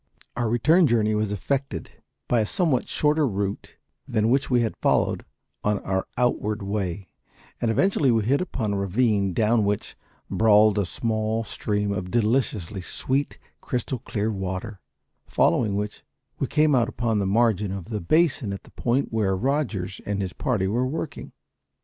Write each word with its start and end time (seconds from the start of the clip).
Our 0.35 0.49
return 0.49 0.87
journey 0.87 1.13
was 1.13 1.31
effected 1.31 1.91
by 2.27 2.39
a 2.41 2.45
somewhat 2.47 2.87
shorter 2.87 3.27
route 3.27 3.75
than 4.07 4.23
that 4.23 4.29
which 4.29 4.49
we 4.49 4.61
had 4.61 4.75
followed 4.77 5.25
on 5.63 5.77
our 5.83 6.07
outward 6.17 6.63
way, 6.63 7.11
and 7.61 7.69
eventually 7.69 8.09
we 8.09 8.23
hit 8.23 8.41
upon 8.41 8.73
a 8.73 8.77
ravine 8.77 9.31
down 9.31 9.63
which 9.63 9.95
brawled 10.27 10.79
a 10.79 10.87
small 10.87 11.43
stream 11.43 11.91
of 11.91 12.09
deliciously 12.09 12.81
sweet 12.81 13.37
crystal 13.61 13.99
clear 13.99 14.31
water, 14.31 14.81
following 15.27 15.75
which 15.75 16.03
we 16.39 16.47
came 16.47 16.73
out 16.73 16.89
upon 16.89 17.19
the 17.19 17.27
margin 17.27 17.71
of 17.71 17.85
the 17.85 18.01
basin 18.01 18.51
at 18.53 18.63
the 18.63 18.71
point 18.71 19.13
where 19.13 19.35
Rogers 19.37 20.01
and 20.03 20.19
his 20.19 20.33
party 20.33 20.65
were 20.65 20.87
working. 20.87 21.31